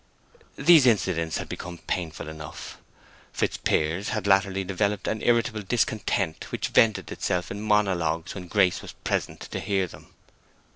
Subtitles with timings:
[0.57, 2.79] These incidents had become painful enough.
[3.33, 8.93] Fitzpiers had latterly developed an irritable discontent which vented itself in monologues when Grace was
[8.93, 10.07] present to hear them.